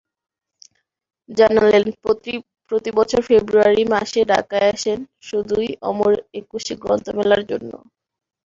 জানালেন, 1.29 1.83
প্রতিবছর 2.71 3.21
ফেব্রুয়ারি 3.27 3.83
মাসে 3.93 4.21
ঢাকায় 4.31 4.67
আসেন 4.73 4.99
শুধুই 5.27 5.69
অমর 5.89 6.11
একুশে 6.39 6.73
গ্রন্থমেলার 6.83 7.41
জন্য। 7.51 7.71